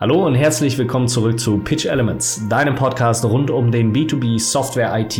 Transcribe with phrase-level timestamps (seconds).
[0.00, 4.96] Hallo und herzlich willkommen zurück zu Pitch Elements, deinem Podcast rund um den B2B Software
[4.96, 5.18] IT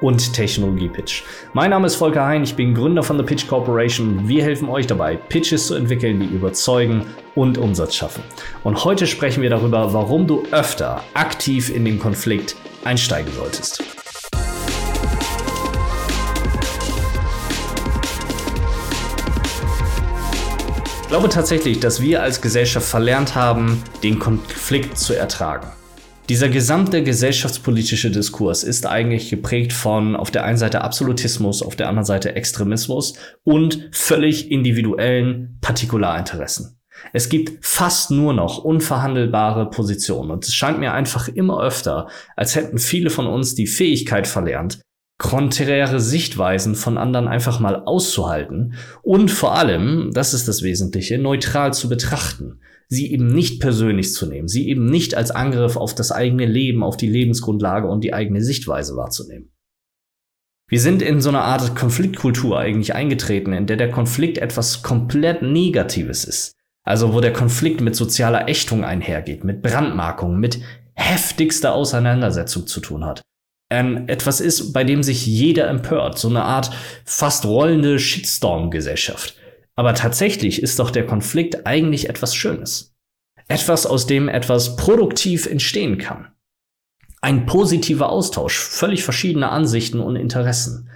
[0.00, 1.24] und Technologie Pitch.
[1.52, 4.28] Mein Name ist Volker Hein, ich bin Gründer von The Pitch Corporation.
[4.28, 8.22] Wir helfen euch dabei, Pitches zu entwickeln, die überzeugen und Umsatz schaffen.
[8.62, 12.54] Und heute sprechen wir darüber, warum du öfter aktiv in den Konflikt
[12.84, 13.99] einsteigen solltest.
[21.10, 25.66] Glaube tatsächlich, dass wir als Gesellschaft verlernt haben, den Konflikt zu ertragen.
[26.28, 31.88] Dieser gesamte gesellschaftspolitische Diskurs ist eigentlich geprägt von auf der einen Seite Absolutismus, auf der
[31.88, 36.80] anderen Seite Extremismus und völlig individuellen Partikularinteressen.
[37.12, 42.54] Es gibt fast nur noch unverhandelbare Positionen und es scheint mir einfach immer öfter, als
[42.54, 44.80] hätten viele von uns die Fähigkeit verlernt,
[45.20, 51.74] konträre Sichtweisen von anderen einfach mal auszuhalten und vor allem, das ist das Wesentliche, neutral
[51.74, 52.60] zu betrachten.
[52.88, 56.82] Sie eben nicht persönlich zu nehmen, sie eben nicht als Angriff auf das eigene Leben,
[56.82, 59.52] auf die Lebensgrundlage und die eigene Sichtweise wahrzunehmen.
[60.68, 65.42] Wir sind in so eine Art Konfliktkultur eigentlich eingetreten, in der der Konflikt etwas komplett
[65.42, 66.54] Negatives ist.
[66.82, 70.60] Also wo der Konflikt mit sozialer Ächtung einhergeht, mit Brandmarkung, mit
[70.94, 73.20] heftigster Auseinandersetzung zu tun hat
[73.70, 76.18] ähm, etwas ist, bei dem sich jeder empört.
[76.18, 76.70] So eine Art
[77.04, 79.36] fast rollende Shitstorm-Gesellschaft.
[79.76, 82.94] Aber tatsächlich ist doch der Konflikt eigentlich etwas Schönes.
[83.48, 86.28] Etwas, aus dem etwas produktiv entstehen kann.
[87.22, 90.90] Ein positiver Austausch, völlig verschiedene Ansichten und Interessen.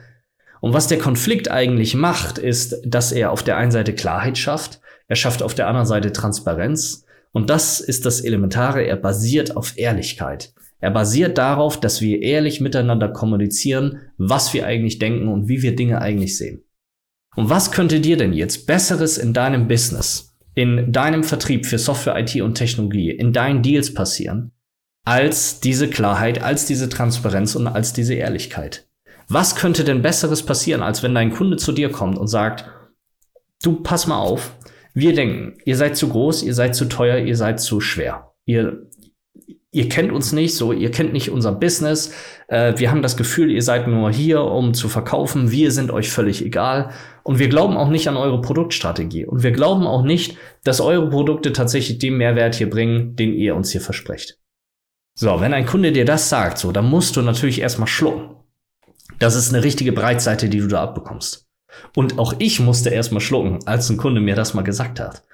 [0.60, 4.80] Und was der Konflikt eigentlich macht, ist, dass er auf der einen Seite Klarheit schafft,
[5.08, 7.04] er schafft auf der anderen Seite Transparenz.
[7.32, 10.54] Und das ist das Elementare, er basiert auf Ehrlichkeit.
[10.84, 15.74] Er basiert darauf, dass wir ehrlich miteinander kommunizieren, was wir eigentlich denken und wie wir
[15.74, 16.62] Dinge eigentlich sehen.
[17.36, 22.18] Und was könnte dir denn jetzt Besseres in deinem Business, in deinem Vertrieb für Software,
[22.18, 24.52] IT und Technologie, in deinen Deals passieren,
[25.06, 28.86] als diese Klarheit, als diese Transparenz und als diese Ehrlichkeit?
[29.26, 32.66] Was könnte denn Besseres passieren, als wenn dein Kunde zu dir kommt und sagt,
[33.62, 34.54] du pass mal auf,
[34.92, 38.34] wir denken, ihr seid zu groß, ihr seid zu teuer, ihr seid zu schwer.
[38.44, 38.90] Ihr
[39.74, 42.12] ihr kennt uns nicht, so, ihr kennt nicht unser Business.
[42.46, 45.50] Äh, wir haben das Gefühl, ihr seid nur hier, um zu verkaufen.
[45.50, 46.90] Wir sind euch völlig egal.
[47.24, 49.26] Und wir glauben auch nicht an eure Produktstrategie.
[49.26, 53.56] Und wir glauben auch nicht, dass eure Produkte tatsächlich den Mehrwert hier bringen, den ihr
[53.56, 54.38] uns hier versprecht.
[55.16, 58.36] So, wenn ein Kunde dir das sagt, so, dann musst du natürlich erstmal schlucken.
[59.18, 61.48] Das ist eine richtige Breitseite, die du da abbekommst.
[61.96, 65.24] Und auch ich musste erstmal schlucken, als ein Kunde mir das mal gesagt hat.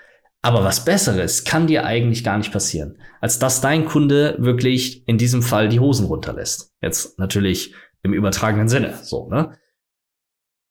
[0.43, 5.19] Aber was Besseres kann dir eigentlich gar nicht passieren, als dass dein Kunde wirklich in
[5.19, 6.73] diesem Fall die Hosen runterlässt.
[6.81, 9.59] Jetzt natürlich im übertragenen Sinne, so, ne?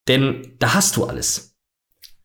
[0.08, 1.56] Denn da hast du alles.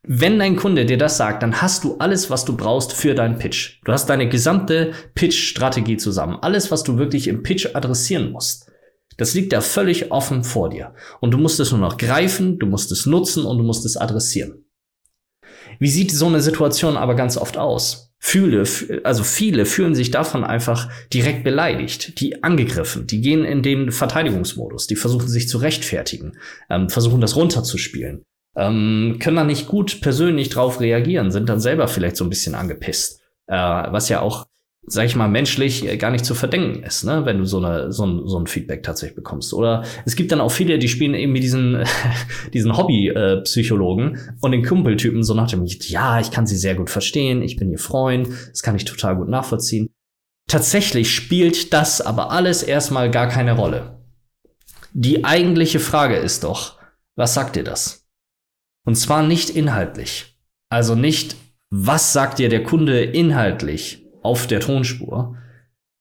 [0.01, 3.37] Wenn dein Kunde dir das sagt, dann hast du alles, was du brauchst für deinen
[3.37, 3.81] Pitch.
[3.85, 6.37] Du hast deine gesamte Pitch-Strategie zusammen.
[6.41, 8.71] Alles, was du wirklich im Pitch adressieren musst.
[9.17, 10.93] Das liegt da völlig offen vor dir.
[11.21, 13.97] Und du musst es nur noch greifen, du musst es nutzen und du musst es
[13.97, 14.64] adressieren.
[15.79, 18.13] Wie sieht so eine Situation aber ganz oft aus?
[18.17, 18.63] Fühle,
[19.03, 24.87] also viele fühlen sich davon einfach direkt beleidigt, die angegriffen, die gehen in den Verteidigungsmodus,
[24.87, 26.37] die versuchen sich zu rechtfertigen,
[26.69, 28.23] ähm, versuchen das runterzuspielen,
[28.55, 32.55] ähm, können dann nicht gut persönlich drauf reagieren, sind dann selber vielleicht so ein bisschen
[32.55, 34.47] angepisst, äh, was ja auch
[34.87, 37.25] sag ich mal, menschlich äh, gar nicht zu verdenken ist, ne?
[37.25, 39.53] wenn du so, eine, so, ein, so ein Feedback tatsächlich bekommst.
[39.53, 41.83] Oder es gibt dann auch viele, die spielen eben mit diesen,
[42.53, 47.41] diesen Hobby-Psychologen und den Kumpeltypen so nach dem, ja, ich kann sie sehr gut verstehen,
[47.41, 49.89] ich bin ihr Freund, das kann ich total gut nachvollziehen.
[50.47, 54.03] Tatsächlich spielt das aber alles erstmal gar keine Rolle.
[54.93, 56.77] Die eigentliche Frage ist doch,
[57.15, 58.05] was sagt dir das?
[58.85, 60.37] Und zwar nicht inhaltlich.
[60.69, 61.35] Also nicht,
[61.71, 65.37] was sagt dir der Kunde inhaltlich, auf der Tonspur,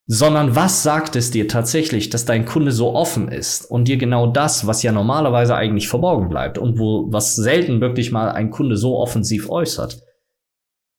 [0.07, 4.27] sondern was sagt es dir tatsächlich, dass dein Kunde so offen ist und dir genau
[4.27, 8.77] das, was ja normalerweise eigentlich verborgen bleibt und wo was selten wirklich mal ein Kunde
[8.77, 10.03] so offensiv äußert.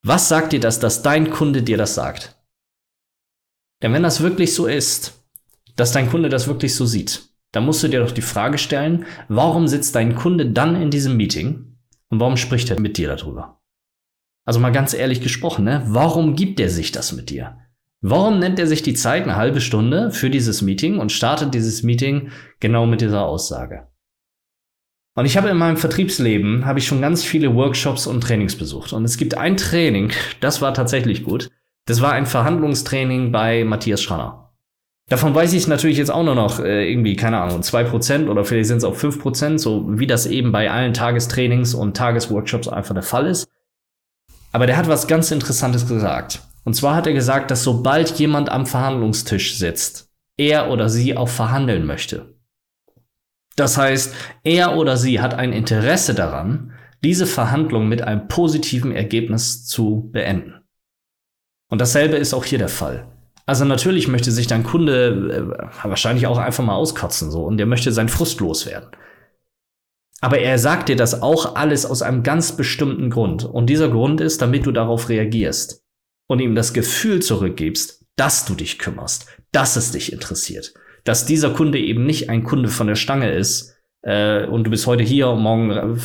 [0.02, 2.36] Was sagt dir das, dass dein Kunde dir das sagt?
[3.82, 5.24] Denn wenn das wirklich so ist,
[5.76, 9.04] dass dein Kunde das wirklich so sieht, dann musst du dir doch die Frage stellen,
[9.28, 13.55] warum sitzt dein Kunde dann in diesem Meeting und warum spricht er mit dir darüber?
[14.46, 15.82] Also mal ganz ehrlich gesprochen, ne?
[15.86, 17.58] Warum gibt er sich das mit dir?
[18.00, 21.82] Warum nennt er sich die Zeit eine halbe Stunde für dieses Meeting und startet dieses
[21.82, 23.88] Meeting genau mit dieser Aussage?
[25.16, 28.92] Und ich habe in meinem Vertriebsleben habe ich schon ganz viele Workshops und Trainings besucht
[28.92, 31.50] und es gibt ein Training, das war tatsächlich gut.
[31.86, 34.52] Das war ein Verhandlungstraining bei Matthias Schranner.
[35.08, 38.44] Davon weiß ich natürlich jetzt auch nur noch äh, irgendwie, keine Ahnung, zwei Prozent oder
[38.44, 42.68] vielleicht sind es auch fünf Prozent, so wie das eben bei allen Tagestrainings und Tagesworkshops
[42.68, 43.48] einfach der Fall ist.
[44.56, 46.40] Aber der hat was ganz Interessantes gesagt.
[46.64, 51.28] Und zwar hat er gesagt, dass sobald jemand am Verhandlungstisch sitzt, er oder sie auch
[51.28, 52.34] verhandeln möchte.
[53.54, 54.14] Das heißt,
[54.44, 56.72] er oder sie hat ein Interesse daran,
[57.04, 60.54] diese Verhandlung mit einem positiven Ergebnis zu beenden.
[61.68, 63.08] Und dasselbe ist auch hier der Fall.
[63.44, 67.66] Also natürlich möchte sich dein Kunde äh, wahrscheinlich auch einfach mal auskotzen so und der
[67.66, 68.88] möchte seinen Frust loswerden.
[70.20, 73.44] Aber er sagt dir das auch alles aus einem ganz bestimmten Grund.
[73.44, 75.82] Und dieser Grund ist, damit du darauf reagierst
[76.26, 80.72] und ihm das Gefühl zurückgibst, dass du dich kümmerst, dass es dich interessiert.
[81.04, 84.86] Dass dieser Kunde eben nicht ein Kunde von der Stange ist äh, und du bist
[84.86, 85.96] heute hier und morgen äh,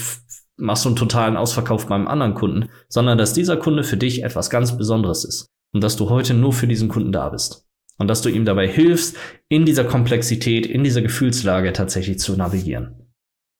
[0.57, 4.49] machst du einen totalen Ausverkauf beim anderen Kunden, sondern dass dieser Kunde für dich etwas
[4.49, 7.65] ganz Besonderes ist und dass du heute nur für diesen Kunden da bist.
[7.97, 9.15] Und dass du ihm dabei hilfst,
[9.47, 13.00] in dieser Komplexität, in dieser Gefühlslage tatsächlich zu navigieren.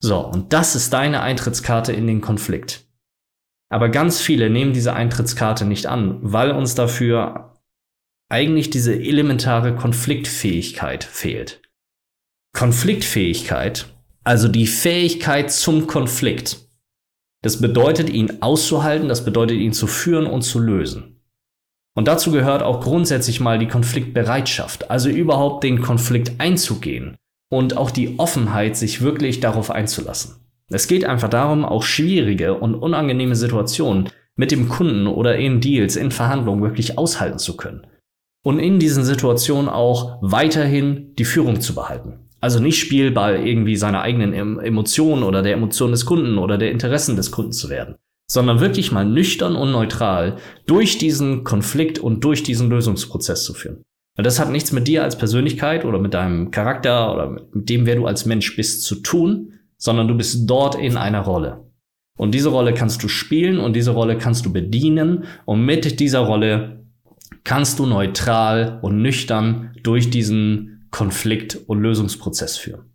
[0.04, 2.88] So, und das ist deine Eintrittskarte in den Konflikt.
[3.70, 7.56] Aber ganz viele nehmen diese Eintrittskarte nicht an, weil uns dafür
[8.28, 11.62] eigentlich diese elementare Konfliktfähigkeit fehlt.
[12.54, 13.86] Konfliktfähigkeit,
[14.24, 16.58] also die Fähigkeit zum Konflikt.
[17.44, 21.22] Das bedeutet, ihn auszuhalten, das bedeutet, ihn zu führen und zu lösen.
[21.96, 27.18] Und dazu gehört auch grundsätzlich mal die Konfliktbereitschaft, also überhaupt den Konflikt einzugehen
[27.52, 30.36] und auch die Offenheit, sich wirklich darauf einzulassen.
[30.70, 35.98] Es geht einfach darum, auch schwierige und unangenehme Situationen mit dem Kunden oder in Deals,
[35.98, 37.86] in Verhandlungen wirklich aushalten zu können.
[38.44, 42.30] Und in diesen Situationen auch weiterhin die Führung zu behalten.
[42.40, 47.18] Also nicht Spielball irgendwie seiner eigenen Emotionen oder der Emotionen des Kunden oder der Interessen
[47.18, 47.96] des Kunden zu werden,
[48.32, 53.84] sondern wirklich mal nüchtern und neutral durch diesen Konflikt und durch diesen Lösungsprozess zu führen.
[54.22, 57.88] Weil das hat nichts mit dir als Persönlichkeit oder mit deinem Charakter oder mit dem,
[57.88, 61.66] wer du als Mensch bist, zu tun, sondern du bist dort in einer Rolle.
[62.20, 66.20] Und diese Rolle kannst du spielen und diese Rolle kannst du bedienen und mit dieser
[66.20, 66.86] Rolle
[67.44, 72.94] kannst du neutral und nüchtern durch diesen Konflikt- und Lösungsprozess führen.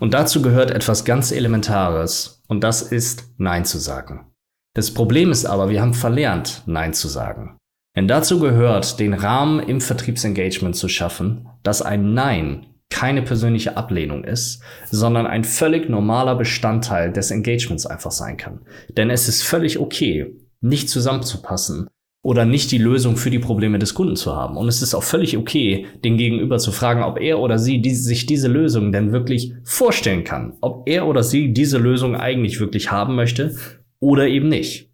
[0.00, 4.32] Und dazu gehört etwas ganz Elementares und das ist Nein zu sagen.
[4.74, 7.58] Das Problem ist aber, wir haben verlernt, Nein zu sagen.
[7.96, 14.24] Denn dazu gehört, den Rahmen im Vertriebsengagement zu schaffen, dass ein Nein keine persönliche Ablehnung
[14.24, 18.60] ist, sondern ein völlig normaler Bestandteil des Engagements einfach sein kann.
[18.96, 21.88] Denn es ist völlig okay, nicht zusammenzupassen
[22.22, 24.56] oder nicht die Lösung für die Probleme des Kunden zu haben.
[24.56, 27.94] Und es ist auch völlig okay, den Gegenüber zu fragen, ob er oder sie die,
[27.94, 32.90] sich diese Lösung denn wirklich vorstellen kann, ob er oder sie diese Lösung eigentlich wirklich
[32.90, 33.54] haben möchte
[34.00, 34.90] oder eben nicht.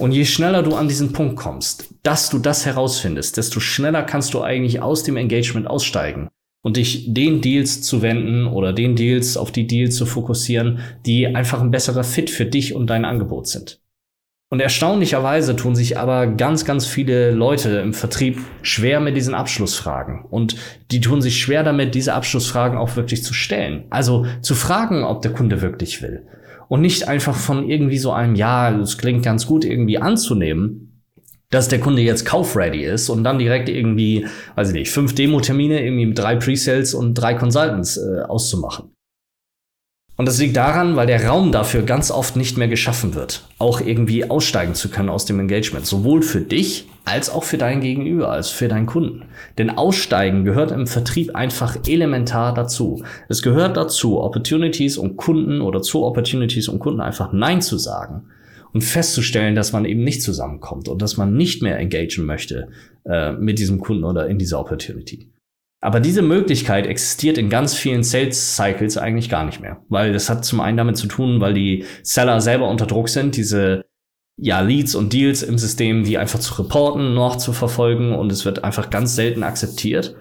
[0.00, 4.32] Und je schneller du an diesen Punkt kommst, dass du das herausfindest, desto schneller kannst
[4.32, 6.30] du eigentlich aus dem Engagement aussteigen
[6.62, 11.26] und dich den Deals zu wenden oder den Deals auf die Deals zu fokussieren, die
[11.26, 13.82] einfach ein besserer Fit für dich und dein Angebot sind.
[14.48, 20.24] Und erstaunlicherweise tun sich aber ganz, ganz viele Leute im Vertrieb schwer mit diesen Abschlussfragen.
[20.24, 20.56] Und
[20.90, 23.84] die tun sich schwer damit, diese Abschlussfragen auch wirklich zu stellen.
[23.90, 26.26] Also zu fragen, ob der Kunde wirklich will
[26.70, 31.02] und nicht einfach von irgendwie so einem, ja, das klingt ganz gut irgendwie anzunehmen,
[31.50, 34.24] dass der Kunde jetzt kaufready ist und dann direkt irgendwie,
[34.54, 38.94] weiß ich nicht, fünf Demo-Termine irgendwie mit drei Presales und drei Consultants äh, auszumachen.
[40.20, 43.80] Und das liegt daran, weil der Raum dafür ganz oft nicht mehr geschaffen wird, auch
[43.80, 45.86] irgendwie aussteigen zu können aus dem Engagement.
[45.86, 49.22] Sowohl für dich als auch für dein Gegenüber, als für deinen Kunden.
[49.56, 53.02] Denn Aussteigen gehört im Vertrieb einfach elementar dazu.
[53.30, 58.24] Es gehört dazu, Opportunities und Kunden oder zu Opportunities und Kunden einfach Nein zu sagen
[58.74, 62.68] und festzustellen, dass man eben nicht zusammenkommt und dass man nicht mehr engagieren möchte
[63.06, 65.30] äh, mit diesem Kunden oder in dieser Opportunity.
[65.82, 70.28] Aber diese Möglichkeit existiert in ganz vielen Sales Cycles eigentlich gar nicht mehr, weil das
[70.28, 73.86] hat zum einen damit zu tun, weil die Seller selber unter Druck sind, diese
[74.36, 78.44] ja, Leads und Deals im System, die einfach zu reporten, noch zu verfolgen und es
[78.44, 80.16] wird einfach ganz selten akzeptiert.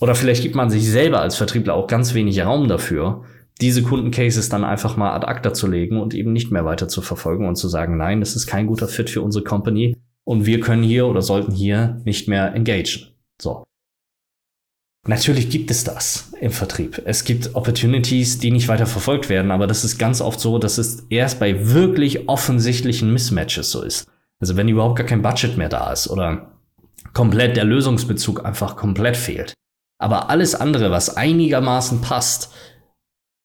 [0.00, 3.24] Oder vielleicht gibt man sich selber als Vertriebler auch ganz wenig Raum dafür,
[3.60, 7.02] diese Kundencases dann einfach mal ad acta zu legen und eben nicht mehr weiter zu
[7.02, 10.60] verfolgen und zu sagen, nein, das ist kein guter Fit für unsere Company und wir
[10.60, 13.14] können hier oder sollten hier nicht mehr engagen.
[13.40, 13.64] So.
[15.06, 17.02] Natürlich gibt es das im Vertrieb.
[17.04, 20.78] Es gibt Opportunities, die nicht weiter verfolgt werden, aber das ist ganz oft so, dass
[20.78, 24.06] es erst bei wirklich offensichtlichen Mismatches so ist.
[24.38, 26.52] Also wenn überhaupt gar kein Budget mehr da ist oder
[27.14, 29.54] komplett der Lösungsbezug einfach komplett fehlt.
[29.98, 32.52] Aber alles andere, was einigermaßen passt,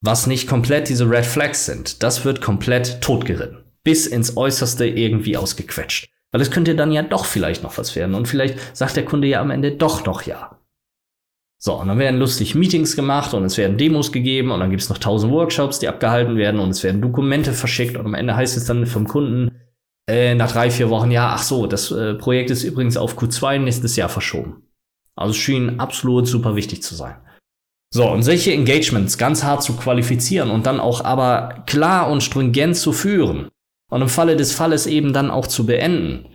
[0.02, 3.64] was nicht komplett diese Red Flags sind, das wird komplett totgeritten.
[3.84, 6.10] Bis ins Äußerste irgendwie ausgequetscht.
[6.32, 9.28] Weil es könnte dann ja doch vielleicht noch was werden und vielleicht sagt der Kunde
[9.28, 10.57] ja am Ende doch noch ja.
[11.60, 14.84] So, und dann werden lustig Meetings gemacht und es werden Demos gegeben und dann gibt
[14.84, 18.36] es noch tausend Workshops, die abgehalten werden und es werden Dokumente verschickt und am Ende
[18.36, 19.52] heißt es dann vom Kunden,
[20.08, 23.60] äh, nach drei, vier Wochen, ja, ach so, das äh, Projekt ist übrigens auf Q2
[23.60, 24.68] nächstes Jahr verschoben.
[25.16, 27.16] Also es schien absolut super wichtig zu sein.
[27.94, 32.76] So, und solche Engagements ganz hart zu qualifizieren und dann auch aber klar und stringent
[32.76, 33.50] zu führen
[33.90, 36.28] und im Falle des Falles eben dann auch zu beenden,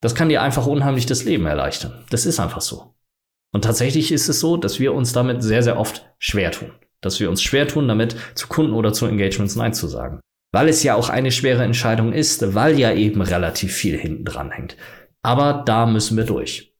[0.00, 2.04] das kann dir einfach unheimlich das Leben erleichtern.
[2.10, 2.94] Das ist einfach so.
[3.54, 6.72] Und tatsächlich ist es so, dass wir uns damit sehr, sehr oft schwer tun.
[7.00, 10.20] Dass wir uns schwer tun, damit zu Kunden oder zu Engagements Nein zu sagen.
[10.52, 14.50] Weil es ja auch eine schwere Entscheidung ist, weil ja eben relativ viel hinten dran
[14.50, 14.76] hängt.
[15.22, 16.74] Aber da müssen wir durch.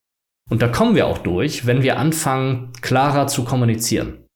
[0.51, 4.27] Und da kommen wir auch durch, wenn wir anfangen, klarer zu kommunizieren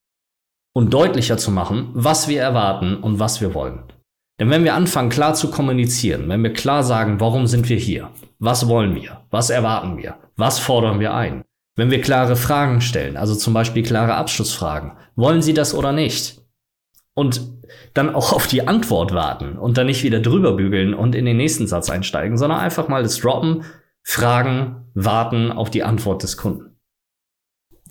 [0.73, 3.83] und deutlicher zu machen, was wir erwarten und was wir wollen.
[4.39, 8.11] Denn wenn wir anfangen, klar zu kommunizieren, wenn wir klar sagen, warum sind wir hier,
[8.39, 11.43] was wollen wir, was erwarten wir, was fordern wir ein,
[11.77, 16.41] wenn wir klare Fragen stellen, also zum Beispiel klare Abschlussfragen, wollen Sie das oder nicht?
[17.13, 17.41] Und
[17.93, 21.37] dann auch auf die Antwort warten und dann nicht wieder drüber bügeln und in den
[21.37, 23.63] nächsten Satz einsteigen, sondern einfach mal das droppen,
[24.03, 26.77] fragen, warten auf die Antwort des Kunden.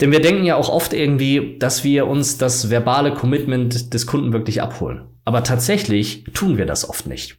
[0.00, 4.32] Denn wir denken ja auch oft irgendwie, dass wir uns das verbale Commitment des Kunden
[4.32, 5.06] wirklich abholen.
[5.24, 7.38] Aber tatsächlich tun wir das oft nicht.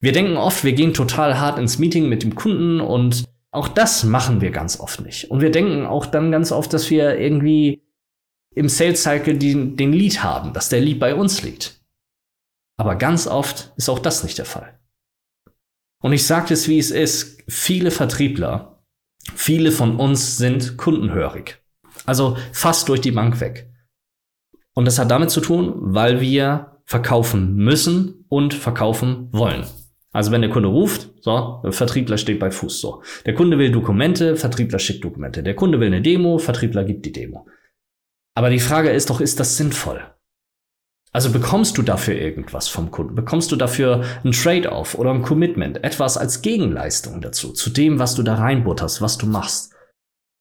[0.00, 3.24] Wir denken oft, wir gehen total hart ins Meeting mit dem Kunden und
[3.56, 5.30] auch das machen wir ganz oft nicht.
[5.30, 7.82] Und wir denken auch dann ganz oft, dass wir irgendwie
[8.54, 11.80] im Sales Cycle den, den Lead haben, dass der Lead bei uns liegt.
[12.76, 14.78] Aber ganz oft ist auch das nicht der Fall.
[16.02, 17.42] Und ich sage es, wie es ist.
[17.48, 18.82] Viele Vertriebler,
[19.34, 21.62] viele von uns sind kundenhörig.
[22.04, 23.72] Also fast durch die Bank weg.
[24.74, 29.64] Und das hat damit zu tun, weil wir verkaufen müssen und verkaufen wollen.
[30.16, 33.02] Also wenn der Kunde ruft, so, Vertriebler steht bei Fuß, so.
[33.26, 35.42] Der Kunde will Dokumente, Vertriebler schickt Dokumente.
[35.42, 37.46] Der Kunde will eine Demo, Vertriebler gibt die Demo.
[38.34, 40.00] Aber die Frage ist doch, ist das sinnvoll?
[41.12, 43.14] Also bekommst du dafür irgendwas vom Kunden?
[43.14, 45.84] Bekommst du dafür ein Trade-off oder ein Commitment?
[45.84, 49.74] Etwas als Gegenleistung dazu, zu dem, was du da reinbutterst, was du machst?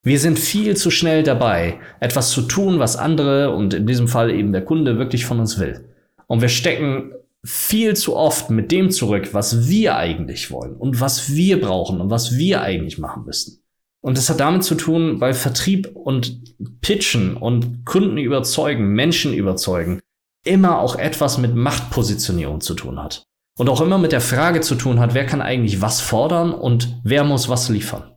[0.03, 4.31] Wir sind viel zu schnell dabei, etwas zu tun, was andere und in diesem Fall
[4.31, 5.89] eben der Kunde wirklich von uns will.
[6.27, 7.11] Und wir stecken
[7.45, 12.09] viel zu oft mit dem zurück, was wir eigentlich wollen und was wir brauchen und
[12.09, 13.61] was wir eigentlich machen müssten.
[14.01, 16.41] Und das hat damit zu tun, weil Vertrieb und
[16.81, 19.99] Pitchen und Kunden überzeugen, Menschen überzeugen,
[20.43, 23.23] immer auch etwas mit Machtpositionierung zu tun hat.
[23.57, 26.99] Und auch immer mit der Frage zu tun hat, wer kann eigentlich was fordern und
[27.03, 28.11] wer muss was liefern.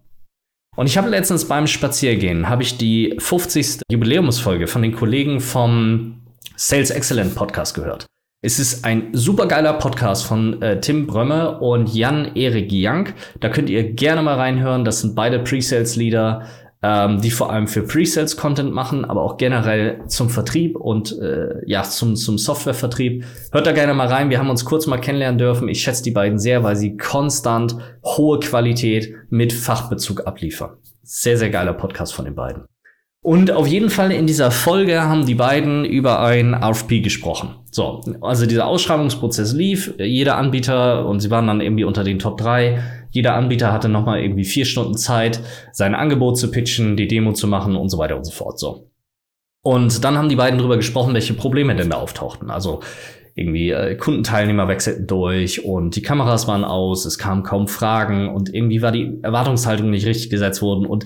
[0.76, 3.82] Und ich habe letztens beim Spaziergehen, habe ich die 50.
[3.90, 6.22] Jubiläumsfolge von den Kollegen vom
[6.56, 8.06] Sales Excellent Podcast gehört.
[8.40, 13.08] Es ist ein supergeiler Podcast von äh, Tim Brömme und Jan-Erik Young.
[13.40, 14.84] Da könnt ihr gerne mal reinhören.
[14.84, 16.46] Das sind beide Pre-Sales-Leader
[16.82, 21.82] ähm, die vor allem für Pre-Sales-Content machen, aber auch generell zum Vertrieb und äh, ja,
[21.82, 23.24] zum, zum Softwarevertrieb.
[23.50, 24.30] Hört da gerne mal rein.
[24.30, 25.68] Wir haben uns kurz mal kennenlernen dürfen.
[25.68, 30.76] Ich schätze die beiden sehr, weil sie konstant hohe Qualität mit Fachbezug abliefern.
[31.02, 32.64] Sehr, sehr geiler Podcast von den beiden.
[33.20, 37.56] Und auf jeden Fall in dieser Folge haben die beiden über ein RFP gesprochen.
[37.70, 42.38] So, also dieser Ausschreibungsprozess lief, jeder Anbieter und sie waren dann irgendwie unter den Top
[42.38, 45.40] 3 jeder Anbieter hatte nochmal irgendwie vier Stunden Zeit,
[45.72, 48.58] sein Angebot zu pitchen, die Demo zu machen und so weiter und so fort.
[48.58, 48.90] So.
[49.62, 52.50] Und dann haben die beiden drüber gesprochen, welche Probleme denn da auftauchten.
[52.50, 52.80] Also
[53.34, 58.52] irgendwie äh, Kundenteilnehmer wechselten durch und die Kameras waren aus, es kamen kaum Fragen und
[58.52, 61.04] irgendwie war die Erwartungshaltung nicht richtig gesetzt worden und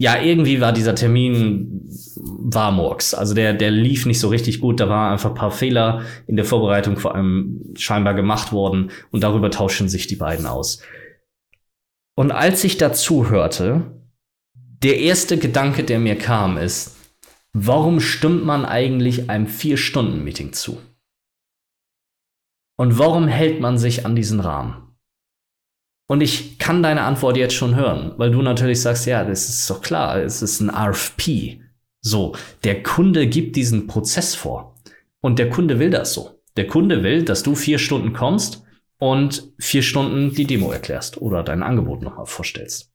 [0.00, 3.12] ja, irgendwie war dieser Termin war Murks.
[3.12, 4.80] Also der, der lief nicht so richtig gut.
[4.80, 9.22] Da waren einfach ein paar Fehler in der Vorbereitung vor allem scheinbar gemacht worden und
[9.22, 10.82] darüber tauschen sich die beiden aus.
[12.16, 13.92] Und als ich dazu hörte,
[14.54, 16.96] der erste Gedanke, der mir kam, ist,
[17.52, 20.78] warum stimmt man eigentlich einem Vier-Stunden-Meeting zu?
[22.78, 24.89] Und warum hält man sich an diesen Rahmen?
[26.10, 29.70] Und ich kann deine Antwort jetzt schon hören, weil du natürlich sagst, ja, das ist
[29.70, 31.60] doch klar, es ist ein RFP.
[32.00, 34.74] So, der Kunde gibt diesen Prozess vor.
[35.20, 36.42] Und der Kunde will das so.
[36.56, 38.64] Der Kunde will, dass du vier Stunden kommst
[38.98, 42.92] und vier Stunden die Demo erklärst oder dein Angebot nochmal vorstellst.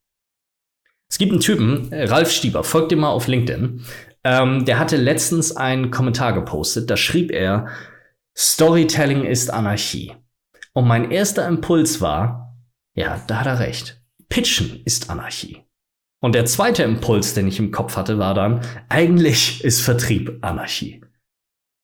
[1.10, 3.81] Es gibt einen Typen, äh, Ralf Stieber, folgt dir mal auf LinkedIn.
[4.25, 7.69] Ähm, der hatte letztens einen Kommentar gepostet, da schrieb er,
[8.38, 10.12] Storytelling ist Anarchie.
[10.74, 12.45] Und mein erster Impuls war,
[12.96, 14.02] ja, da hat er recht.
[14.30, 15.64] Pitchen ist Anarchie.
[16.22, 21.02] Und der zweite Impuls, den ich im Kopf hatte, war dann, eigentlich ist Vertrieb Anarchie.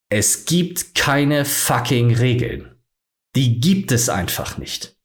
[0.10, 2.76] Es gibt keine fucking Regeln.
[3.36, 4.98] Die gibt es einfach nicht.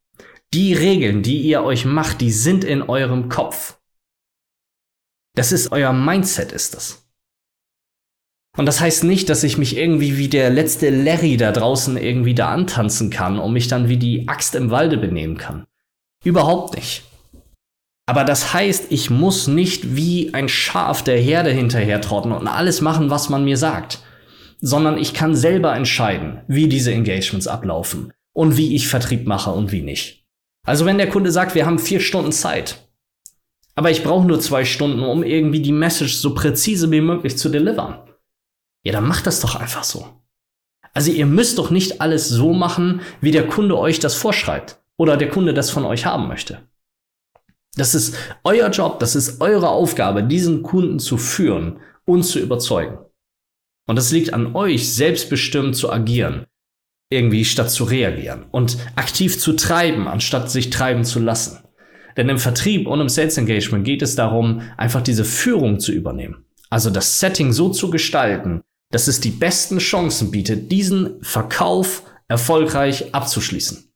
[0.54, 3.78] Die Regeln, die ihr euch macht, die sind in eurem Kopf.
[5.34, 7.06] Das ist euer Mindset, ist das.
[8.56, 12.34] Und das heißt nicht, dass ich mich irgendwie wie der letzte Larry da draußen irgendwie
[12.34, 15.66] da antanzen kann und mich dann wie die Axt im Walde benehmen kann.
[16.26, 17.04] Überhaupt nicht.
[18.04, 22.80] Aber das heißt, ich muss nicht wie ein Schaf der Herde hinterher trotten und alles
[22.80, 24.00] machen, was man mir sagt,
[24.60, 29.70] sondern ich kann selber entscheiden, wie diese Engagements ablaufen und wie ich Vertrieb mache und
[29.70, 30.26] wie nicht.
[30.66, 32.88] Also wenn der Kunde sagt, wir haben vier Stunden Zeit,
[33.76, 37.50] aber ich brauche nur zwei Stunden, um irgendwie die Message so präzise wie möglich zu
[37.50, 38.00] delivern,
[38.84, 40.08] ja, dann macht das doch einfach so.
[40.92, 45.16] Also ihr müsst doch nicht alles so machen, wie der Kunde euch das vorschreibt oder
[45.16, 46.66] der Kunde das von euch haben möchte.
[47.76, 52.98] Das ist euer Job, das ist eure Aufgabe, diesen Kunden zu führen und zu überzeugen.
[53.86, 56.46] Und es liegt an euch, selbstbestimmt zu agieren,
[57.10, 61.60] irgendwie statt zu reagieren und aktiv zu treiben, anstatt sich treiben zu lassen.
[62.16, 66.46] Denn im Vertrieb und im Sales Engagement geht es darum, einfach diese Führung zu übernehmen.
[66.70, 73.14] Also das Setting so zu gestalten, dass es die besten Chancen bietet, diesen Verkauf erfolgreich
[73.14, 73.92] abzuschließen.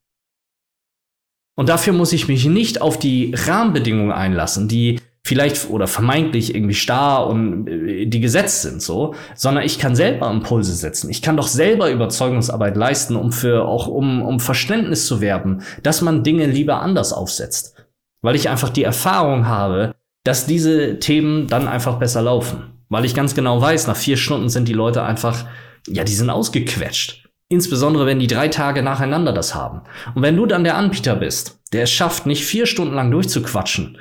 [1.60, 6.74] Und dafür muss ich mich nicht auf die Rahmenbedingungen einlassen, die vielleicht oder vermeintlich irgendwie
[6.74, 11.10] starr und äh, die gesetzt sind so, sondern ich kann selber Impulse setzen.
[11.10, 16.00] Ich kann doch selber Überzeugungsarbeit leisten, um für auch um um Verständnis zu werben, dass
[16.00, 17.76] man Dinge lieber anders aufsetzt,
[18.22, 23.14] weil ich einfach die Erfahrung habe, dass diese Themen dann einfach besser laufen, weil ich
[23.14, 25.44] ganz genau weiß, nach vier Stunden sind die Leute einfach
[25.88, 27.29] ja, die sind ausgequetscht.
[27.52, 29.82] Insbesondere wenn die drei Tage nacheinander das haben.
[30.14, 33.98] Und wenn du dann der Anbieter bist, der es schafft, nicht vier Stunden lang durchzuquatschen,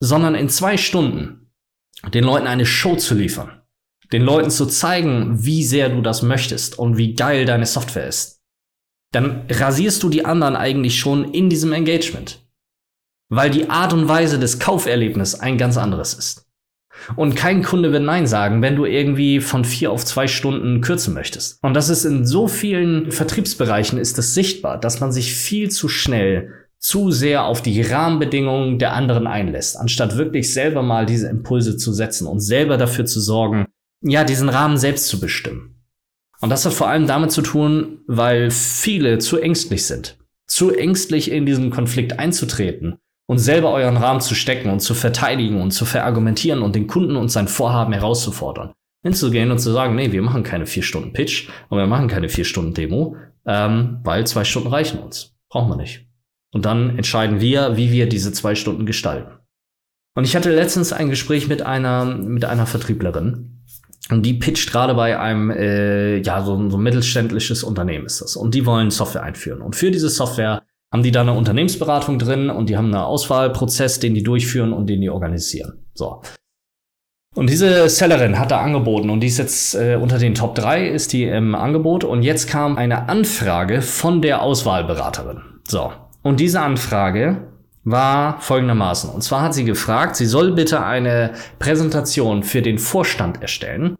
[0.00, 1.50] sondern in zwei Stunden
[2.12, 3.62] den Leuten eine Show zu liefern,
[4.12, 8.42] den Leuten zu zeigen, wie sehr du das möchtest und wie geil deine Software ist,
[9.12, 12.46] dann rasierst du die anderen eigentlich schon in diesem Engagement.
[13.30, 16.43] Weil die Art und Weise des Kauferlebnisses ein ganz anderes ist.
[17.16, 21.14] Und kein Kunde wird Nein sagen, wenn du irgendwie von vier auf zwei Stunden kürzen
[21.14, 21.58] möchtest.
[21.62, 25.88] Und das ist in so vielen Vertriebsbereichen ist das sichtbar, dass man sich viel zu
[25.88, 31.76] schnell zu sehr auf die Rahmenbedingungen der anderen einlässt, anstatt wirklich selber mal diese Impulse
[31.76, 33.66] zu setzen und selber dafür zu sorgen,
[34.02, 35.82] ja, diesen Rahmen selbst zu bestimmen.
[36.40, 40.18] Und das hat vor allem damit zu tun, weil viele zu ängstlich sind.
[40.46, 45.60] Zu ängstlich in diesen Konflikt einzutreten und selber euren Rahmen zu stecken und zu verteidigen
[45.60, 48.72] und zu verargumentieren und den Kunden und sein Vorhaben herauszufordern.
[49.02, 52.28] Hinzugehen und zu sagen, nee, wir machen keine vier Stunden Pitch und wir machen keine
[52.28, 55.34] vier Stunden Demo, ähm, weil zwei Stunden reichen uns.
[55.50, 56.06] Brauchen wir nicht.
[56.52, 59.32] Und dann entscheiden wir, wie wir diese zwei Stunden gestalten.
[60.14, 63.62] Und ich hatte letztens ein Gespräch mit einer, mit einer Vertrieblerin.
[64.10, 68.36] Und die pitcht gerade bei einem, äh, ja, so, so ein mittelständisches Unternehmen ist das.
[68.36, 69.60] Und die wollen Software einführen.
[69.60, 70.62] Und für diese Software
[70.94, 74.86] haben die da eine Unternehmensberatung drin und die haben einen Auswahlprozess, den die durchführen und
[74.86, 75.84] den die organisieren.
[75.92, 76.22] So.
[77.34, 80.86] Und diese Sellerin hat da angeboten und die ist jetzt äh, unter den Top 3
[80.86, 85.42] ist die im Angebot und jetzt kam eine Anfrage von der Auswahlberaterin.
[85.66, 85.90] So.
[86.22, 87.48] Und diese Anfrage
[87.82, 89.10] war folgendermaßen.
[89.10, 93.96] Und zwar hat sie gefragt, sie soll bitte eine Präsentation für den Vorstand erstellen.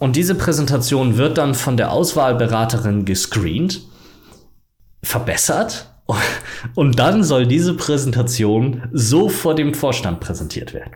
[0.00, 3.82] Und diese Präsentation wird dann von der Auswahlberaterin gescreent,
[5.04, 5.89] verbessert
[6.74, 10.94] und dann soll diese Präsentation so vor dem Vorstand präsentiert werden.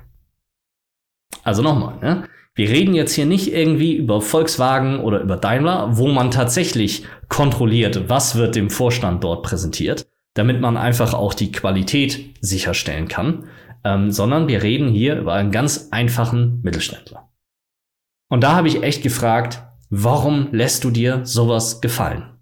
[1.43, 2.29] Also nochmal, ne?
[2.57, 8.09] Wir reden jetzt hier nicht irgendwie über Volkswagen oder über Daimler, wo man tatsächlich kontrolliert,
[8.09, 13.49] was wird dem Vorstand dort präsentiert, damit man einfach auch die Qualität sicherstellen kann,
[13.83, 17.29] ähm, sondern wir reden hier über einen ganz einfachen Mittelständler.
[18.29, 22.39] Und da habe ich echt gefragt, warum lässt du dir sowas gefallen?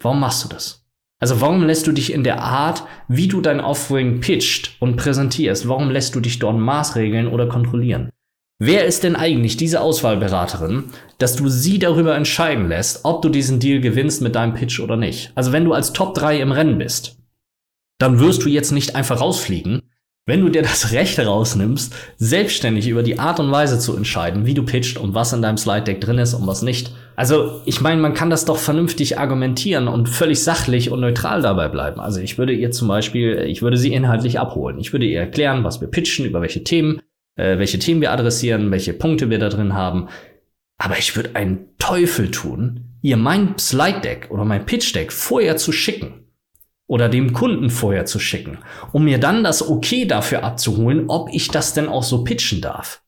[0.00, 0.77] Warum machst du das?
[1.20, 5.68] Also warum lässt du dich in der Art, wie du dein Offering pitcht und präsentierst,
[5.68, 8.10] warum lässt du dich dort maßregeln oder kontrollieren?
[8.60, 10.84] Wer ist denn eigentlich diese Auswahlberaterin,
[11.18, 14.96] dass du sie darüber entscheiden lässt, ob du diesen Deal gewinnst mit deinem Pitch oder
[14.96, 15.32] nicht?
[15.36, 17.18] Also wenn du als Top 3 im Rennen bist,
[17.98, 19.82] dann wirst du jetzt nicht einfach rausfliegen,
[20.28, 24.52] wenn du dir das Recht rausnimmst, selbstständig über die Art und Weise zu entscheiden, wie
[24.52, 26.92] du pitcht und was in deinem Slide Deck drin ist und was nicht.
[27.16, 31.68] Also, ich meine, man kann das doch vernünftig argumentieren und völlig sachlich und neutral dabei
[31.68, 31.98] bleiben.
[31.98, 34.78] Also, ich würde ihr zum Beispiel, ich würde sie inhaltlich abholen.
[34.78, 37.00] Ich würde ihr erklären, was wir pitchen, über welche Themen,
[37.36, 40.08] äh, welche Themen wir adressieren, welche Punkte wir da drin haben.
[40.76, 45.56] Aber ich würde einen Teufel tun, ihr mein Slide Deck oder mein Pitch Deck vorher
[45.56, 46.27] zu schicken
[46.88, 48.58] oder dem Kunden vorher zu schicken,
[48.92, 53.02] um mir dann das Okay dafür abzuholen, ob ich das denn auch so pitchen darf.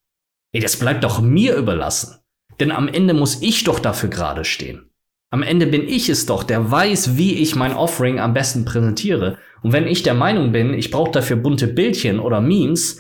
[0.53, 2.19] Ey, das bleibt doch mir überlassen.
[2.61, 4.91] Denn am Ende muss ich doch dafür gerade stehen.
[5.31, 9.39] Am Ende bin ich es doch, der weiß, wie ich mein Offering am besten präsentiere.
[9.63, 12.99] Und wenn ich der Meinung bin, ich brauche dafür bunte Bildchen oder Memes,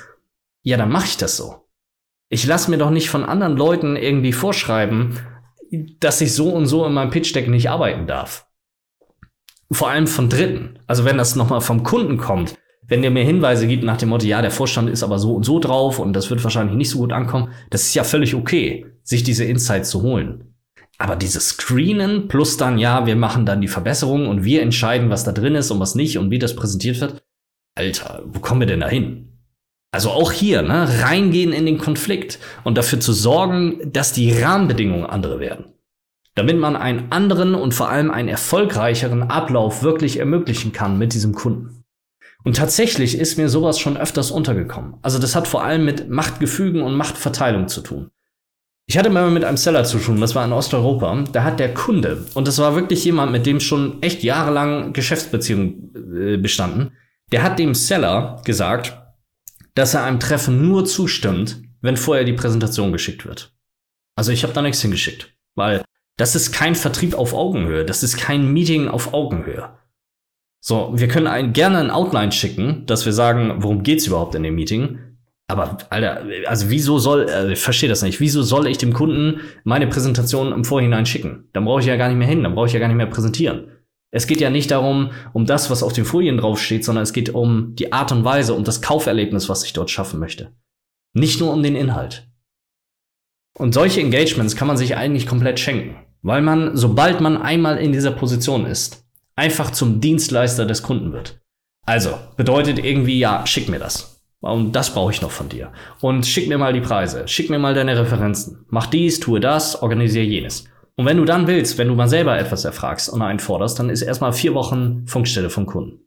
[0.63, 1.67] ja, dann mache ich das so.
[2.31, 5.19] Ich lasse mir doch nicht von anderen Leuten irgendwie vorschreiben,
[5.99, 8.50] dass ich so und so in meinem Pitch Deck nicht arbeiten darf
[9.73, 10.79] vor allem von Dritten.
[10.87, 12.55] Also wenn das nochmal vom Kunden kommt,
[12.87, 15.45] wenn der mir Hinweise gibt nach dem Motto, ja, der Vorstand ist aber so und
[15.45, 18.87] so drauf und das wird wahrscheinlich nicht so gut ankommen, das ist ja völlig okay,
[19.05, 20.55] sich diese Insights zu holen.
[20.99, 25.25] Aber dieses Screenen plus dann, ja, wir machen dann die Verbesserungen und wir entscheiden, was
[25.25, 27.23] da drin ist und was nicht und wie das präsentiert wird.
[27.77, 29.39] Alter, wo kommen wir denn da hin?
[29.93, 35.07] Also auch hier, ne, reingehen in den Konflikt und dafür zu sorgen, dass die Rahmenbedingungen
[35.07, 35.73] andere werden.
[36.35, 41.35] Damit man einen anderen und vor allem einen erfolgreicheren Ablauf wirklich ermöglichen kann mit diesem
[41.35, 41.85] Kunden.
[42.45, 44.95] Und tatsächlich ist mir sowas schon öfters untergekommen.
[45.03, 48.11] Also das hat vor allem mit Machtgefügen und Machtverteilung zu tun.
[48.87, 51.25] Ich hatte mal mit einem Seller zu tun, das war in Osteuropa.
[51.33, 55.93] Da hat der Kunde, und das war wirklich jemand, mit dem schon echt jahrelang Geschäftsbeziehungen
[56.17, 56.93] äh, bestanden,
[57.31, 58.99] der hat dem Seller gesagt,
[59.75, 63.55] dass er einem Treffen nur zustimmt, wenn vorher die Präsentation geschickt wird.
[64.17, 65.85] Also ich habe da nichts hingeschickt, weil
[66.21, 69.71] das ist kein Vertrieb auf Augenhöhe, das ist kein Meeting auf Augenhöhe.
[70.63, 74.43] So, wir können ein, gerne ein Outline schicken, dass wir sagen, worum geht's überhaupt in
[74.43, 74.99] dem Meeting.
[75.49, 79.41] Aber, Alter, also wieso soll, äh, ich verstehe das nicht, wieso soll ich dem Kunden
[79.65, 81.49] meine Präsentation im Vorhinein schicken?
[81.55, 83.07] Dann brauche ich ja gar nicht mehr hin, dann brauche ich ja gar nicht mehr
[83.07, 83.69] präsentieren.
[84.13, 87.31] Es geht ja nicht darum, um das, was auf den Folien draufsteht, sondern es geht
[87.31, 90.53] um die Art und Weise, um das Kauferlebnis, was ich dort schaffen möchte.
[91.15, 92.29] Nicht nur um den Inhalt.
[93.57, 97.93] Und solche Engagements kann man sich eigentlich komplett schenken, weil man, sobald man einmal in
[97.93, 99.05] dieser Position ist,
[99.37, 101.41] einfach zum Dienstleister des Kunden wird.
[101.87, 104.23] Also, bedeutet irgendwie, ja, schick mir das.
[104.41, 105.73] Und das brauche ich noch von dir.
[106.01, 108.65] Und schick mir mal die Preise, schick mir mal deine Referenzen.
[108.69, 110.65] Mach dies, tue das, organisiere jenes.
[110.97, 114.03] Und wenn du dann willst, wenn du mal selber etwas erfragst und einforderst, dann ist
[114.03, 116.01] erstmal vier Wochen Funkstelle vom Kunden.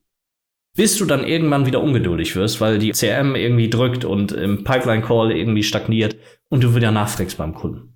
[0.75, 5.31] Bis du dann irgendwann wieder ungeduldig wirst, weil die CRM irgendwie drückt und im Pipeline-Call
[5.31, 6.17] irgendwie stagniert
[6.49, 7.92] und du wieder nachfragst beim Kunden.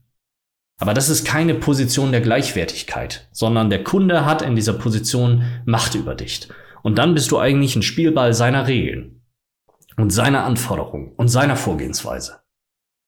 [0.79, 5.95] Aber das ist keine Position der Gleichwertigkeit, sondern der Kunde hat in dieser Position Macht
[5.95, 6.47] über dich.
[6.83, 9.21] Und dann bist du eigentlich ein Spielball seiner Regeln
[9.97, 12.41] und seiner Anforderungen und seiner Vorgehensweise.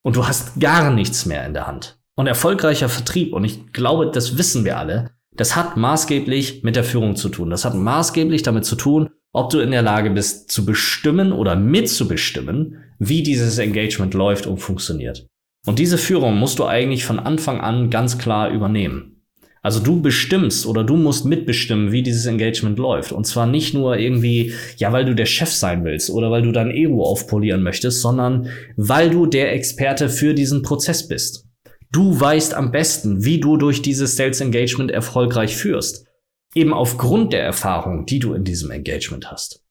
[0.03, 1.99] Und du hast gar nichts mehr in der Hand.
[2.15, 6.83] Und erfolgreicher Vertrieb, und ich glaube, das wissen wir alle, das hat maßgeblich mit der
[6.83, 7.49] Führung zu tun.
[7.49, 11.55] Das hat maßgeblich damit zu tun, ob du in der Lage bist zu bestimmen oder
[11.55, 15.28] mitzubestimmen, wie dieses Engagement läuft und funktioniert.
[15.69, 19.21] Und diese Führung musst du eigentlich von Anfang an ganz klar übernehmen.
[19.61, 23.11] Also du bestimmst oder du musst mitbestimmen, wie dieses Engagement läuft.
[23.11, 26.51] Und zwar nicht nur irgendwie, ja, weil du der Chef sein willst oder weil du
[26.51, 31.45] dein Ego aufpolieren möchtest, sondern weil du der Experte für diesen Prozess bist.
[31.91, 36.07] Du weißt am besten, wie du durch dieses Sales Engagement erfolgreich führst.
[36.55, 39.63] Eben aufgrund der Erfahrung, die du in diesem Engagement hast.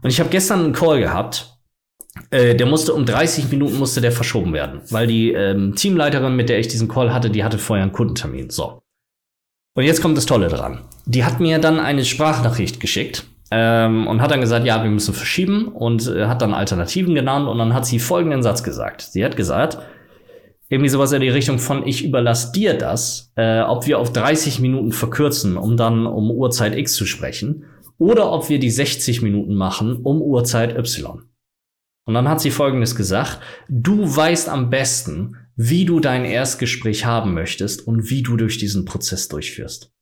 [0.00, 1.53] Und ich habe gestern einen Call gehabt,
[2.30, 6.48] äh, der musste um 30 Minuten musste der verschoben werden, weil die ähm, Teamleiterin, mit
[6.48, 8.50] der ich diesen Call hatte, die hatte vorher einen Kundentermin.
[8.50, 8.82] So.
[9.74, 10.80] Und jetzt kommt das Tolle dran.
[11.06, 15.14] Die hat mir dann eine Sprachnachricht geschickt ähm, und hat dann gesagt, ja, wir müssen
[15.14, 19.02] verschieben und äh, hat dann Alternativen genannt und dann hat sie folgenden Satz gesagt.
[19.02, 19.78] Sie hat gesagt,
[20.68, 24.60] irgendwie sowas in die Richtung von, ich überlasse dir das, äh, ob wir auf 30
[24.60, 27.64] Minuten verkürzen, um dann um Uhrzeit X zu sprechen,
[27.98, 31.22] oder ob wir die 60 Minuten machen um Uhrzeit Y.
[32.06, 37.32] Und dann hat sie Folgendes gesagt, du weißt am besten, wie du dein Erstgespräch haben
[37.34, 39.92] möchtest und wie du durch diesen Prozess durchführst.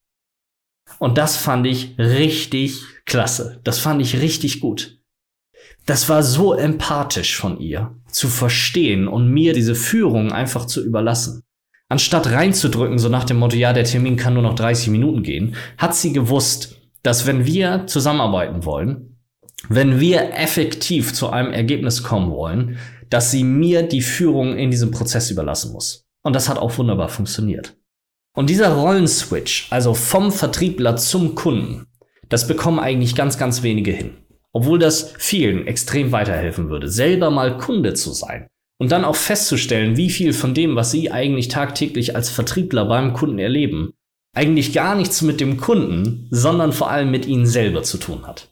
[0.98, 3.60] Und das fand ich richtig klasse.
[3.64, 4.98] Das fand ich richtig gut.
[5.86, 11.42] Das war so empathisch von ihr, zu verstehen und mir diese Führung einfach zu überlassen.
[11.88, 15.56] Anstatt reinzudrücken, so nach dem Motto, ja, der Termin kann nur noch 30 Minuten gehen,
[15.76, 19.12] hat sie gewusst, dass wenn wir zusammenarbeiten wollen,
[19.68, 22.79] wenn wir effektiv zu einem Ergebnis kommen wollen,
[23.11, 26.05] dass sie mir die Führung in diesem Prozess überlassen muss.
[26.22, 27.77] Und das hat auch wunderbar funktioniert.
[28.35, 31.87] Und dieser Rollenswitch, also vom Vertriebler zum Kunden,
[32.29, 34.16] das bekommen eigentlich ganz, ganz wenige hin.
[34.53, 38.46] Obwohl das vielen extrem weiterhelfen würde, selber mal Kunde zu sein
[38.79, 43.12] und dann auch festzustellen, wie viel von dem, was sie eigentlich tagtäglich als Vertriebler beim
[43.12, 43.92] Kunden erleben,
[44.35, 48.51] eigentlich gar nichts mit dem Kunden, sondern vor allem mit ihnen selber zu tun hat.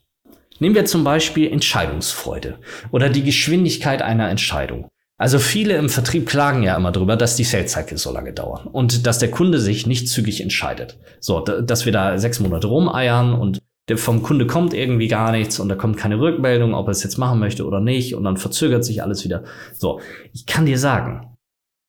[0.61, 2.59] Nehmen wir zum Beispiel Entscheidungsfreude
[2.92, 4.88] oder die Geschwindigkeit einer Entscheidung.
[5.16, 8.66] Also viele im Vertrieb klagen ja immer darüber, dass die Sales Cycles so lange dauern
[8.66, 10.99] und dass der Kunde sich nicht zügig entscheidet.
[11.20, 13.61] So, dass wir da sechs Monate rumeiern und
[13.96, 17.18] vom Kunde kommt irgendwie gar nichts und da kommt keine Rückmeldung, ob er es jetzt
[17.18, 19.44] machen möchte oder nicht und dann verzögert sich alles wieder.
[19.75, 20.01] So,
[20.33, 21.37] ich kann dir sagen,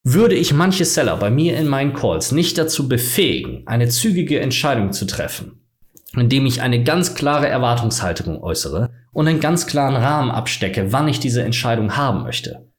[0.04, 4.94] würde ich manche Seller bei mir in meinen Calls nicht dazu befähigen, eine zügige Entscheidung
[4.94, 5.61] zu treffen,
[6.16, 11.20] indem ich eine ganz klare Erwartungshaltung äußere und einen ganz klaren Rahmen abstecke, wann ich
[11.20, 12.72] diese Entscheidung haben möchte.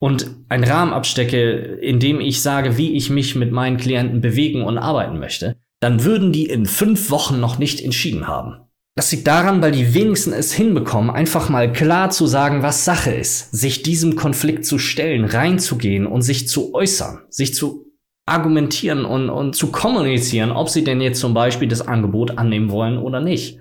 [0.00, 4.62] Und einen Rahmen abstecke, in dem ich sage, wie ich mich mit meinen Klienten bewegen
[4.62, 8.64] und arbeiten möchte, dann würden die in fünf Wochen noch nicht entschieden haben.
[8.96, 13.10] Das liegt daran, weil die wenigsten es hinbekommen, einfach mal klar zu sagen, was Sache
[13.10, 17.86] ist, sich diesem Konflikt zu stellen, reinzugehen und sich zu äußern, sich zu
[18.26, 22.98] argumentieren und, und zu kommunizieren, ob sie denn jetzt zum Beispiel das Angebot annehmen wollen
[22.98, 23.60] oder nicht.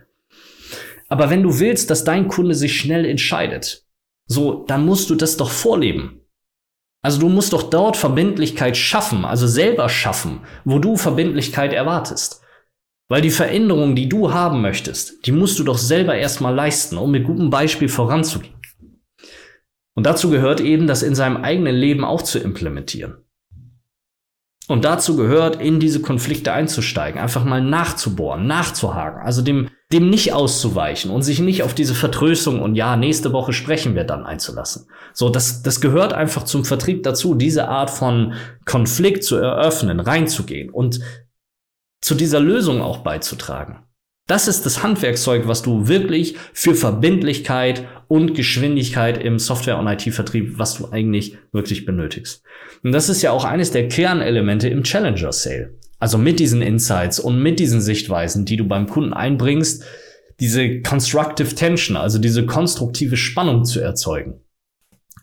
[1.09, 3.85] Aber wenn du willst, dass dein Kunde sich schnell entscheidet,
[4.25, 6.21] so, dann musst du das doch vorleben.
[7.01, 12.41] Also du musst doch dort Verbindlichkeit schaffen, also selber schaffen, wo du Verbindlichkeit erwartest.
[13.09, 17.11] Weil die Veränderung, die du haben möchtest, die musst du doch selber erstmal leisten, um
[17.11, 18.55] mit gutem Beispiel voranzugehen.
[19.95, 23.22] Und dazu gehört eben, das in seinem eigenen Leben auch zu implementieren.
[24.73, 30.33] Und dazu gehört, in diese Konflikte einzusteigen, einfach mal nachzubohren, nachzuhaken, also dem, dem nicht
[30.33, 34.87] auszuweichen und sich nicht auf diese Vertröstung und ja, nächste Woche sprechen wir dann einzulassen.
[35.13, 38.33] So, das, das gehört einfach zum Vertrieb dazu, diese Art von
[38.65, 41.01] Konflikt zu eröffnen, reinzugehen und
[42.01, 43.82] zu dieser Lösung auch beizutragen.
[44.27, 50.57] Das ist das Handwerkszeug, was du wirklich für Verbindlichkeit und Geschwindigkeit im Software- und IT-Vertrieb,
[50.57, 52.41] was du eigentlich wirklich benötigst.
[52.83, 55.77] Und das ist ja auch eines der Kernelemente im Challenger Sale.
[55.99, 59.83] Also mit diesen Insights und mit diesen Sichtweisen, die du beim Kunden einbringst,
[60.39, 64.41] diese Constructive Tension, also diese konstruktive Spannung zu erzeugen.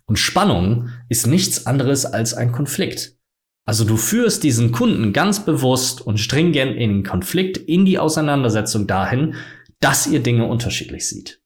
[0.06, 3.16] Und Spannung ist nichts anderes als ein Konflikt.
[3.66, 8.86] Also du führst diesen Kunden ganz bewusst und stringent in den Konflikt, in die Auseinandersetzung
[8.86, 9.34] dahin,
[9.80, 11.40] dass ihr Dinge unterschiedlich sieht.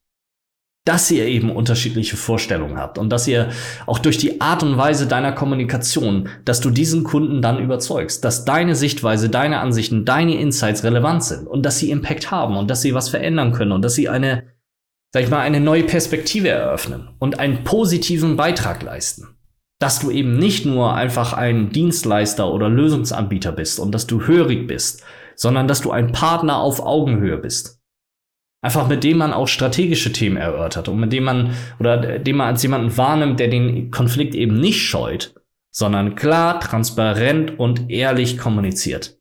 [0.85, 3.49] Dass ihr eben unterschiedliche Vorstellungen habt und dass ihr
[3.87, 8.45] auch durch die Art und Weise deiner Kommunikation, dass du diesen Kunden dann überzeugst, dass
[8.45, 12.81] deine Sichtweise, deine Ansichten, deine Insights relevant sind und dass sie Impact haben und dass
[12.81, 14.43] sie was verändern können und dass sie eine,
[15.11, 19.34] sag ich mal, eine neue Perspektive eröffnen und einen positiven Beitrag leisten
[19.79, 24.67] dass du eben nicht nur einfach ein Dienstleister oder Lösungsanbieter bist und dass du hörig
[24.67, 25.03] bist,
[25.35, 27.81] sondern dass du ein Partner auf Augenhöhe bist.
[28.61, 32.47] Einfach mit dem man auch strategische Themen erörtert und mit dem man oder dem man
[32.47, 35.35] als jemanden wahrnimmt, der den Konflikt eben nicht scheut,
[35.71, 39.19] sondern klar, transparent und ehrlich kommuniziert.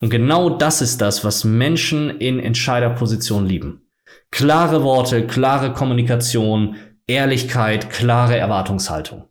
[0.00, 3.82] Und genau das ist das, was Menschen in Entscheiderpositionen lieben.
[4.30, 9.28] Klare Worte, klare Kommunikation, Ehrlichkeit, klare Erwartungshaltung.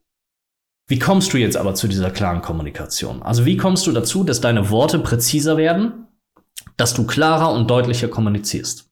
[0.87, 3.23] Wie kommst du jetzt aber zu dieser klaren Kommunikation?
[3.23, 6.07] Also wie kommst du dazu, dass deine Worte präziser werden,
[6.77, 8.91] dass du klarer und deutlicher kommunizierst?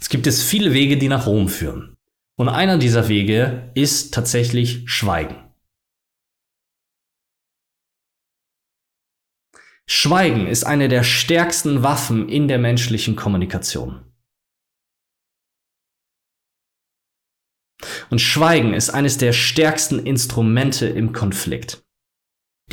[0.00, 1.96] Es gibt es viele Wege, die nach Rom führen.
[2.36, 5.36] Und einer dieser Wege ist tatsächlich Schweigen.
[9.88, 14.05] Schweigen ist eine der stärksten Waffen in der menschlichen Kommunikation.
[18.10, 21.82] Und Schweigen ist eines der stärksten Instrumente im Konflikt.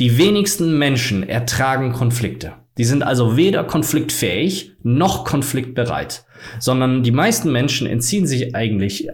[0.00, 2.54] Die wenigsten Menschen ertragen Konflikte.
[2.78, 6.24] Die sind also weder konfliktfähig noch konfliktbereit,
[6.58, 9.12] sondern die meisten Menschen entziehen sich eigentlich äh,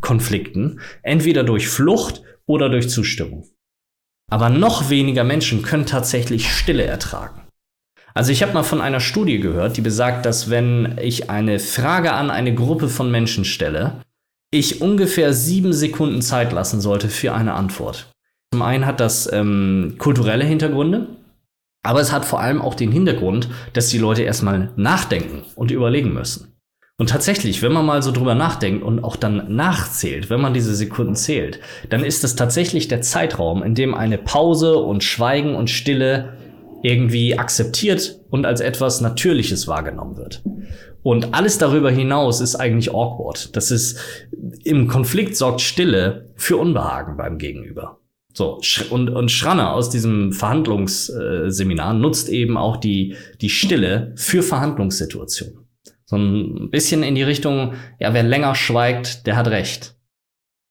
[0.00, 3.46] Konflikten, entweder durch Flucht oder durch Zustimmung.
[4.30, 7.42] Aber noch weniger Menschen können tatsächlich Stille ertragen.
[8.14, 12.12] Also ich habe mal von einer Studie gehört, die besagt, dass wenn ich eine Frage
[12.12, 14.00] an eine Gruppe von Menschen stelle,
[14.54, 18.12] ich ungefähr sieben Sekunden Zeit lassen sollte für eine Antwort.
[18.52, 21.08] Zum einen hat das ähm, kulturelle Hintergründe,
[21.82, 26.14] aber es hat vor allem auch den Hintergrund, dass die Leute erstmal nachdenken und überlegen
[26.14, 26.52] müssen.
[26.96, 30.76] Und tatsächlich, wenn man mal so drüber nachdenkt und auch dann nachzählt, wenn man diese
[30.76, 31.58] Sekunden zählt,
[31.90, 36.34] dann ist es tatsächlich der Zeitraum, in dem eine Pause und Schweigen und Stille
[36.84, 40.44] irgendwie akzeptiert und als etwas Natürliches wahrgenommen wird.
[41.04, 43.54] Und alles darüber hinaus ist eigentlich awkward.
[43.54, 44.00] Das ist,
[44.64, 48.00] im Konflikt sorgt Stille für Unbehagen beim Gegenüber.
[48.32, 55.68] So, und, und Schranner aus diesem Verhandlungsseminar nutzt eben auch die, die Stille für Verhandlungssituationen.
[56.06, 59.96] So ein bisschen in die Richtung, ja, wer länger schweigt, der hat recht.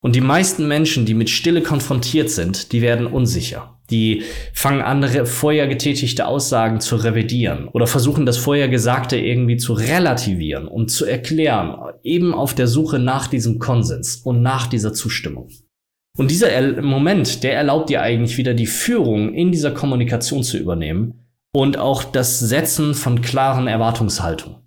[0.01, 3.72] Und die meisten Menschen, die mit Stille konfrontiert sind, die werden unsicher.
[3.93, 9.73] Die fangen an, vorher getätigte Aussagen zu revidieren oder versuchen das vorher Gesagte irgendwie zu
[9.73, 15.49] relativieren und zu erklären, eben auf der Suche nach diesem Konsens und nach dieser Zustimmung.
[16.17, 21.27] Und dieser Moment, der erlaubt dir eigentlich wieder die Führung in dieser Kommunikation zu übernehmen
[21.55, 24.57] und auch das Setzen von klaren Erwartungshaltungen.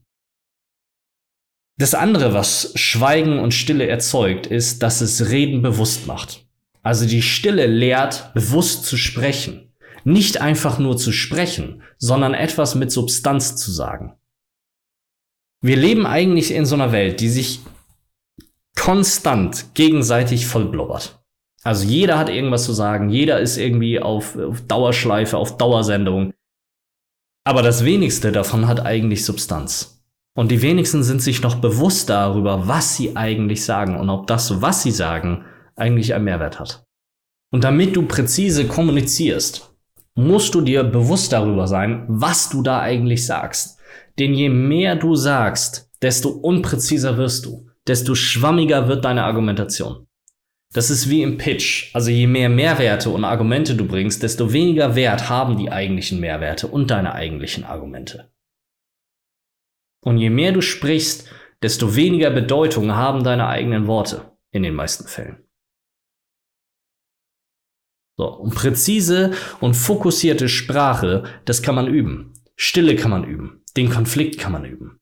[1.78, 6.45] Das andere, was Schweigen und Stille erzeugt, ist, dass es Reden bewusst macht.
[6.86, 9.72] Also die Stille lehrt, bewusst zu sprechen.
[10.04, 14.14] Nicht einfach nur zu sprechen, sondern etwas mit Substanz zu sagen.
[15.60, 17.58] Wir leben eigentlich in so einer Welt, die sich
[18.76, 21.18] konstant gegenseitig vollblubbert.
[21.64, 26.34] Also jeder hat irgendwas zu sagen, jeder ist irgendwie auf, auf Dauerschleife, auf Dauersendung.
[27.42, 30.04] Aber das wenigste davon hat eigentlich Substanz.
[30.36, 34.62] Und die wenigsten sind sich noch bewusst darüber, was sie eigentlich sagen und ob das,
[34.62, 35.44] was sie sagen,
[35.76, 36.84] eigentlich einen Mehrwert hat.
[37.52, 39.74] Und damit du präzise kommunizierst,
[40.14, 43.78] musst du dir bewusst darüber sein, was du da eigentlich sagst.
[44.18, 50.06] Denn je mehr du sagst, desto unpräziser wirst du, desto schwammiger wird deine Argumentation.
[50.72, 51.94] Das ist wie im Pitch.
[51.94, 56.66] Also je mehr Mehrwerte und Argumente du bringst, desto weniger Wert haben die eigentlichen Mehrwerte
[56.66, 58.30] und deine eigentlichen Argumente.
[60.04, 61.28] Und je mehr du sprichst,
[61.62, 65.45] desto weniger Bedeutung haben deine eigenen Worte in den meisten Fällen.
[68.16, 72.32] So, und präzise und fokussierte Sprache, das kann man üben.
[72.56, 73.62] Stille kann man üben.
[73.76, 74.98] Den Konflikt kann man üben.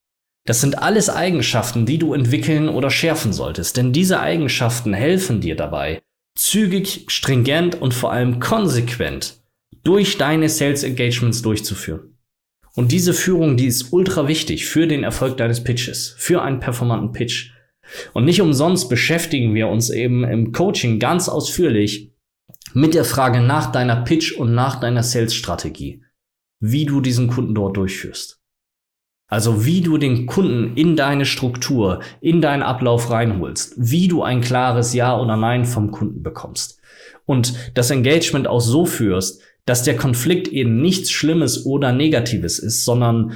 [0.47, 5.57] Das sind alles Eigenschaften, die du entwickeln oder schärfen solltest, denn diese Eigenschaften helfen dir
[5.57, 6.03] dabei,
[6.37, 9.41] zügig, stringent und vor allem konsequent
[9.85, 12.19] durch deine Sales Engagements durchzuführen.
[12.75, 17.13] Und diese Führung, die ist ultra wichtig für den Erfolg deines Pitches, für einen performanten
[17.13, 17.53] Pitch.
[18.13, 22.14] Und nicht umsonst beschäftigen wir uns eben im Coaching ganz ausführlich
[22.75, 26.03] mit der Frage nach deiner Pitch und nach deiner Sales-Strategie,
[26.61, 28.41] wie du diesen Kunden dort durchführst.
[29.27, 34.43] Also wie du den Kunden in deine Struktur, in deinen Ablauf reinholst, wie du ein
[34.43, 36.81] klares Ja oder Nein vom Kunden bekommst.
[37.25, 42.85] Und das Engagement auch so führst, dass der Konflikt eben nichts Schlimmes oder Negatives ist,
[42.85, 43.33] sondern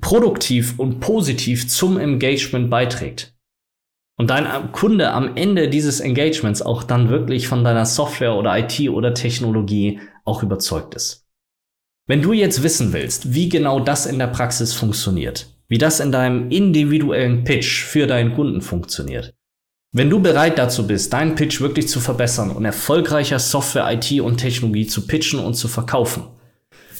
[0.00, 3.31] produktiv und positiv zum Engagement beiträgt.
[4.16, 8.88] Und dein Kunde am Ende dieses Engagements auch dann wirklich von deiner Software oder IT
[8.88, 11.26] oder Technologie auch überzeugt ist.
[12.06, 16.12] Wenn du jetzt wissen willst, wie genau das in der Praxis funktioniert, wie das in
[16.12, 19.34] deinem individuellen Pitch für deinen Kunden funktioniert,
[19.92, 24.38] wenn du bereit dazu bist, deinen Pitch wirklich zu verbessern und erfolgreicher Software, IT und
[24.38, 26.24] Technologie zu pitchen und zu verkaufen,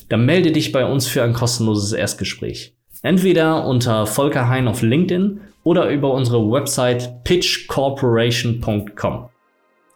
[0.08, 2.76] dann melde dich bei uns für ein kostenloses Erstgespräch.
[3.02, 9.28] Entweder unter Volker Hein auf LinkedIn oder über unsere Website pitchcorporation.com.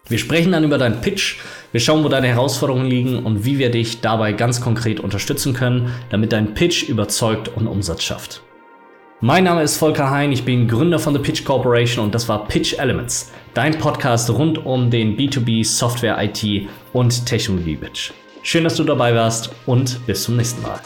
[0.09, 1.39] Wir sprechen dann über deinen Pitch,
[1.73, 5.93] wir schauen, wo deine Herausforderungen liegen und wie wir dich dabei ganz konkret unterstützen können,
[6.11, 8.43] damit dein Pitch überzeugt und Umsatz schafft.
[9.21, 12.47] Mein Name ist Volker Hein, ich bin Gründer von The Pitch Corporation und das war
[12.47, 18.13] Pitch Elements, dein Podcast rund um den B2B Software, IT und Technologie Pitch.
[18.43, 20.79] Schön, dass du dabei warst und bis zum nächsten Mal.